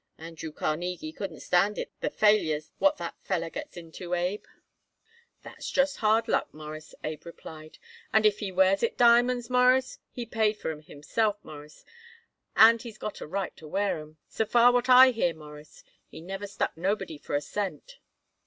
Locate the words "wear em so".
13.67-14.43